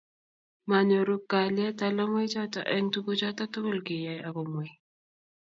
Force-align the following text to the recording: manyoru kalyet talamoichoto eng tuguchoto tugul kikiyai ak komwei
manyoru 0.69 1.15
kalyet 1.29 1.75
talamoichoto 1.79 2.61
eng 2.75 2.87
tuguchoto 2.93 3.43
tugul 3.53 3.79
kikiyai 3.85 4.23
ak 4.27 4.33
komwei 4.35 4.71